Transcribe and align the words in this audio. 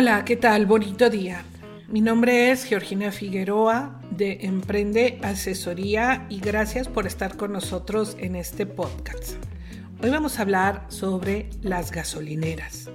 Hola, 0.00 0.24
¿qué 0.24 0.36
tal? 0.36 0.64
Bonito 0.64 1.10
día. 1.10 1.42
Mi 1.88 2.00
nombre 2.00 2.52
es 2.52 2.62
Georgina 2.62 3.10
Figueroa 3.10 4.00
de 4.12 4.38
Emprende 4.42 5.18
Asesoría 5.24 6.24
y 6.30 6.38
gracias 6.38 6.86
por 6.86 7.04
estar 7.08 7.36
con 7.36 7.52
nosotros 7.52 8.16
en 8.20 8.36
este 8.36 8.64
podcast. 8.64 9.32
Hoy 10.00 10.10
vamos 10.10 10.38
a 10.38 10.42
hablar 10.42 10.86
sobre 10.86 11.50
las 11.62 11.90
gasolineras. 11.90 12.88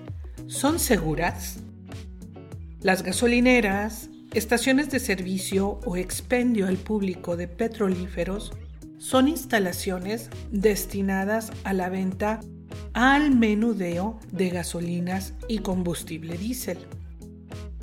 ¿Son 0.48 0.80
seguras? 0.80 1.58
Las 2.80 3.04
gasolineras, 3.04 4.10
estaciones 4.34 4.90
de 4.90 5.02
servicio 5.02 5.82
o 5.84 5.98
expendio 5.98 6.68
al 6.68 6.78
público 6.78 7.36
de 7.36 7.50
petrolíferos 7.50 8.54
son 8.98 9.28
instalaciones 9.28 10.30
destinadas 10.52 11.52
a 11.66 11.74
la 11.74 11.90
venta 11.90 12.40
al 12.94 13.36
menudeo 13.36 14.20
de 14.32 14.50
gasolinas 14.50 15.34
y 15.48 15.60
combustible 15.60 16.38
diésel. 16.38 16.80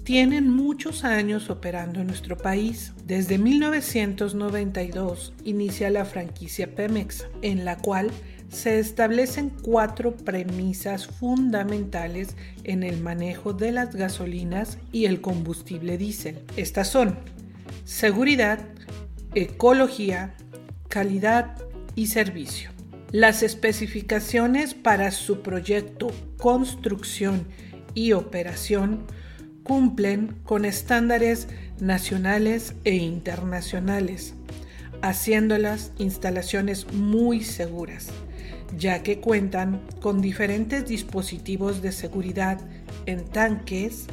Tienen 0.05 0.51
muchos 0.51 1.05
años 1.05 1.51
operando 1.51 2.01
en 2.01 2.09
nuestro 2.09 2.37
país. 2.37 2.95
Desde 3.05 3.39
1992 3.39 5.33
inicia 5.45 5.91
la 5.91 6.05
franquicia 6.05 6.75
Pemex, 6.75 7.27
en 7.43 7.65
la 7.65 7.77
cual 7.77 8.11
se 8.49 8.81
establecen 8.81 9.51
cuatro 9.63 10.17
premisas 10.17 11.07
fundamentales 11.07 12.35
en 12.65 12.83
el 12.83 13.01
manejo 13.01 13.53
de 13.53 13.73
las 13.73 13.95
gasolinas 13.95 14.79
y 14.91 15.05
el 15.05 15.21
combustible 15.21 15.97
diésel. 15.97 16.41
Estas 16.57 16.89
son 16.89 17.17
seguridad, 17.85 18.59
ecología, 19.35 20.35
calidad 20.89 21.57
y 21.95 22.09
servicio. 22.09 22.80
Las 23.13 23.43
especificaciones 23.43 24.75
para 24.75 25.11
su 25.11 25.43
proyecto, 25.43 26.13
construcción 26.37 27.45
y 27.93 28.13
operación 28.13 29.01
cumplen 29.65 30.37
con 30.45 30.65
estándares 30.65 31.49
nacionales 31.81 32.77
e 32.85 32.95
internacionales, 32.95 34.35
haciendo 35.03 35.59
las 35.59 35.91
instalaciones 35.99 36.93
muy 36.93 37.43
seguras, 37.43 38.11
ya 38.79 39.03
que 39.03 39.19
cuentan 39.19 39.83
con 40.01 40.21
diferentes 40.21 40.87
dispositivos 40.87 41.83
de 41.83 41.91
seguridad 41.91 42.61
en 43.07 43.25
tanques, 43.25 44.07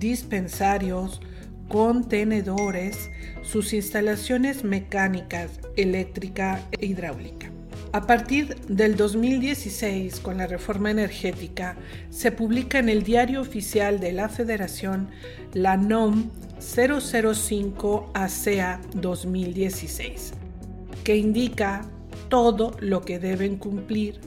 dispensarios, 0.00 1.20
contenedores, 1.68 3.10
sus 3.42 3.72
instalaciones 3.72 4.64
mecánicas, 4.64 5.60
eléctrica 5.76 6.60
e 6.72 6.86
hidráulica. 6.86 7.53
A 7.94 8.08
partir 8.08 8.56
del 8.66 8.96
2016, 8.96 10.18
con 10.18 10.38
la 10.38 10.48
reforma 10.48 10.90
energética, 10.90 11.76
se 12.10 12.32
publica 12.32 12.80
en 12.80 12.88
el 12.88 13.04
Diario 13.04 13.40
Oficial 13.40 14.00
de 14.00 14.10
la 14.10 14.28
Federación 14.28 15.10
la 15.52 15.76
NOM 15.76 16.30
005 16.58 18.10
ACEA 18.12 18.80
2016, 18.96 20.32
que 21.04 21.16
indica 21.16 21.82
todo 22.28 22.76
lo 22.80 23.02
que 23.02 23.20
deben 23.20 23.58
cumplir 23.58 24.18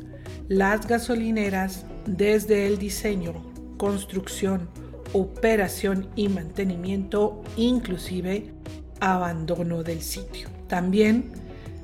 las 0.47 0.87
gasolineras 0.87 1.85
desde 2.05 2.67
el 2.67 2.77
diseño, 2.77 3.33
construcción, 3.75 4.69
operación 5.11 6.07
y 6.15 6.29
mantenimiento, 6.29 7.43
inclusive 7.57 8.53
abandono 9.01 9.83
del 9.83 10.01
sitio. 10.01 10.47
También 10.69 11.33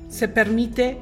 se 0.08 0.28
permite 0.28 0.98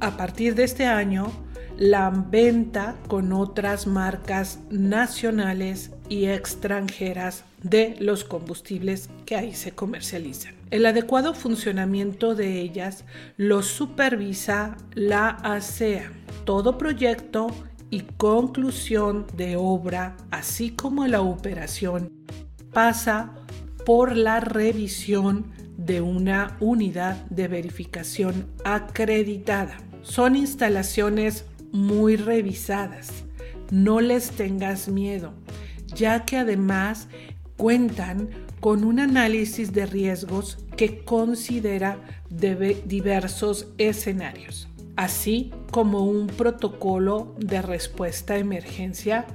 a 0.00 0.16
partir 0.16 0.54
de 0.54 0.64
este 0.64 0.86
año 0.86 1.30
la 1.78 2.10
venta 2.10 2.96
con 3.06 3.32
otras 3.32 3.86
marcas 3.86 4.60
nacionales 4.70 5.90
y 6.08 6.26
extranjeras 6.26 7.44
de 7.62 7.96
los 7.98 8.24
combustibles 8.24 9.10
que 9.26 9.36
ahí 9.36 9.54
se 9.54 9.72
comercializan. 9.72 10.54
El 10.70 10.86
adecuado 10.86 11.34
funcionamiento 11.34 12.34
de 12.34 12.60
ellas 12.60 13.04
lo 13.36 13.62
supervisa 13.62 14.76
la 14.94 15.28
ASEA. 15.28 16.12
Todo 16.44 16.78
proyecto 16.78 17.48
y 17.90 18.00
conclusión 18.00 19.26
de 19.36 19.56
obra, 19.56 20.16
así 20.30 20.70
como 20.70 21.06
la 21.06 21.20
operación, 21.20 22.12
pasa 22.72 23.32
por 23.84 24.16
la 24.16 24.40
revisión 24.40 25.52
de 25.86 26.00
una 26.00 26.56
unidad 26.60 27.24
de 27.26 27.48
verificación 27.48 28.48
acreditada. 28.64 29.78
Son 30.02 30.36
instalaciones 30.36 31.44
muy 31.72 32.16
revisadas. 32.16 33.24
No 33.70 34.00
les 34.00 34.30
tengas 34.30 34.88
miedo, 34.88 35.32
ya 35.94 36.24
que 36.24 36.36
además 36.36 37.08
cuentan 37.56 38.28
con 38.60 38.84
un 38.84 39.00
análisis 39.00 39.72
de 39.72 39.86
riesgos 39.86 40.58
que 40.76 41.04
considera 41.04 41.98
diversos 42.28 43.68
escenarios 43.78 44.68
así 44.96 45.52
como 45.70 46.04
un 46.04 46.26
protocolo 46.26 47.34
de 47.38 47.62
respuesta 47.62 48.34
a 48.34 48.38
emergencia 48.38 49.26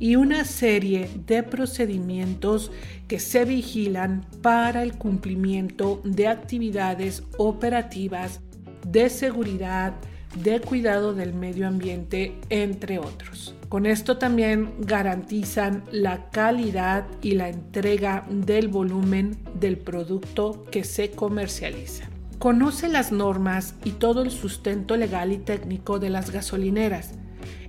y 0.00 0.16
una 0.16 0.44
serie 0.44 1.08
de 1.26 1.44
procedimientos 1.44 2.72
que 3.06 3.20
se 3.20 3.44
vigilan 3.44 4.26
para 4.42 4.82
el 4.82 4.94
cumplimiento 4.94 6.00
de 6.02 6.26
actividades 6.26 7.22
operativas 7.36 8.40
de 8.88 9.10
seguridad, 9.10 9.94
de 10.42 10.60
cuidado 10.60 11.14
del 11.14 11.34
medio 11.34 11.68
ambiente, 11.68 12.34
entre 12.48 12.98
otros. 12.98 13.54
Con 13.68 13.86
esto 13.86 14.16
también 14.16 14.72
garantizan 14.80 15.84
la 15.92 16.30
calidad 16.30 17.06
y 17.22 17.32
la 17.32 17.48
entrega 17.48 18.26
del 18.28 18.68
volumen 18.68 19.38
del 19.54 19.78
producto 19.78 20.64
que 20.72 20.82
se 20.82 21.10
comercializa. 21.10 22.08
Conoce 22.38 22.88
las 22.88 23.12
normas 23.12 23.74
y 23.84 23.90
todo 23.90 24.22
el 24.22 24.30
sustento 24.30 24.96
legal 24.96 25.30
y 25.30 25.38
técnico 25.38 25.98
de 25.98 26.08
las 26.08 26.30
gasolineras. 26.30 27.12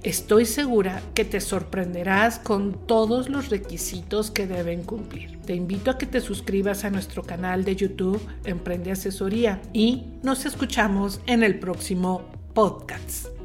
Estoy 0.03 0.45
segura 0.45 1.01
que 1.13 1.25
te 1.25 1.39
sorprenderás 1.39 2.39
con 2.39 2.87
todos 2.87 3.29
los 3.29 3.49
requisitos 3.49 4.31
que 4.31 4.47
deben 4.47 4.83
cumplir. 4.83 5.39
Te 5.45 5.53
invito 5.53 5.91
a 5.91 5.97
que 5.97 6.05
te 6.05 6.21
suscribas 6.21 6.85
a 6.85 6.89
nuestro 6.89 7.23
canal 7.23 7.63
de 7.63 7.75
YouTube 7.75 8.21
Emprende 8.45 8.91
Asesoría 8.91 9.61
y 9.73 10.05
nos 10.23 10.45
escuchamos 10.45 11.21
en 11.27 11.43
el 11.43 11.59
próximo 11.59 12.25
podcast. 12.53 13.40